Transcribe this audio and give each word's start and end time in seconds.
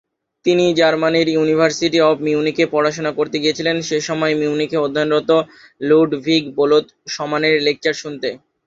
তিনি 0.45 0.65
জার্মানির 0.79 1.27
university 1.31 1.99
of 2.01 2.15
মিউনিখ-এ 2.25 2.65
পড়াশোনা 2.73 3.11
করতে 3.17 3.37
গিয়েছিলেন 3.39 3.75
সেসময় 3.87 4.33
মিউনিখে 4.41 4.77
অধ্যয়নরত 4.77 5.31
লুডভিগ 5.81 6.41
বোলৎসমানের 6.57 7.55
লেকচার 7.65 7.95
শুনতে। 8.01 8.29